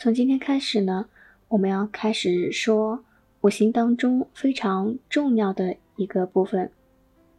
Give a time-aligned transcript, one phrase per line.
[0.00, 1.10] 从今天开始呢，
[1.48, 3.04] 我们要开始说
[3.42, 6.72] 五行当中非常重要的一个部分，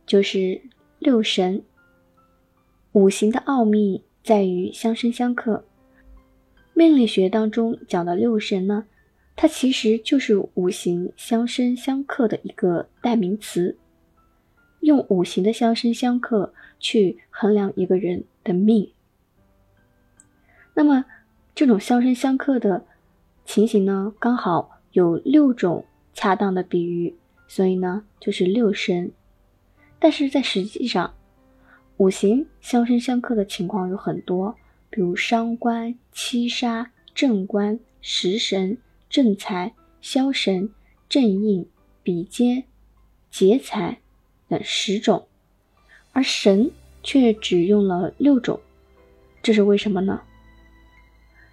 [0.05, 0.61] 就是
[0.99, 1.63] 六神。
[2.91, 5.65] 五行的奥秘在于相生相克。
[6.75, 8.85] 命理学当中讲的六神呢，
[9.35, 13.75] 它其实就是五行相生相克的一个代名词，
[14.81, 18.93] 用五行的相生相克去衡量一个人的命。
[20.75, 21.05] 那么，
[21.53, 22.85] 这种相生相克的
[23.45, 27.15] 情形呢，刚好有六种恰当的比喻，
[27.47, 29.11] 所以呢，就是六神。
[29.99, 31.13] 但是在实际上，
[31.97, 34.55] 五行相生相克的情况有很多，
[34.89, 38.77] 比如伤官、七杀、正官、食神、
[39.09, 40.71] 正财、消神、
[41.07, 41.67] 正印、
[42.01, 42.63] 比肩、
[43.29, 43.99] 劫财
[44.47, 45.27] 等十种，
[46.13, 46.71] 而神
[47.03, 48.59] 却只用了六种，
[49.43, 50.21] 这是为什么呢？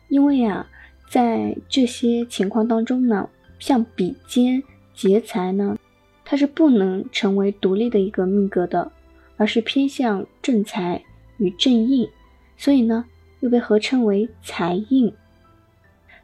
[0.08, 0.66] 因为啊，
[1.10, 4.62] 在这些情况当中呢，像比肩、
[4.94, 5.78] 劫财呢，
[6.24, 8.90] 它是不能成为独立的一个命格的，
[9.36, 11.02] 而是偏向正财
[11.36, 12.08] 与正印，
[12.56, 13.04] 所以呢，
[13.40, 15.12] 又被合称为财印。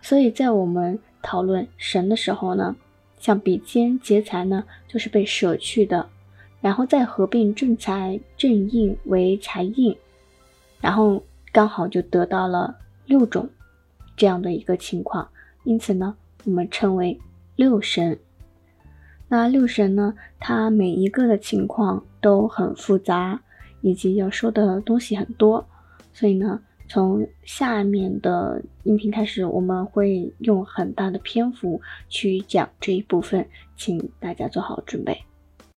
[0.00, 2.76] 所以在我们讨论神的时候呢，
[3.18, 6.08] 像比肩、劫财呢，就是被舍去的，
[6.60, 9.96] 然后再合并正财、正印为财印，
[10.80, 12.76] 然后刚好就得到了
[13.06, 13.48] 六种。
[14.16, 15.28] 这样的一个情况，
[15.64, 17.18] 因此呢，我们称为
[17.56, 18.18] 六神。
[19.28, 23.40] 那六神呢，它每一个的情况都很复杂，
[23.80, 25.66] 以及要说的东西很多，
[26.12, 35.18] 所以呢，从下面的音频开始，我们会用很大的篇幅去讲这一部分，请大家做好准备。